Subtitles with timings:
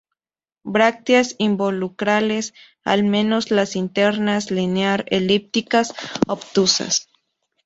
[0.63, 5.93] Brácteas involucrales, al menos las internas, linear-elípticas,
[6.25, 7.07] obtusas.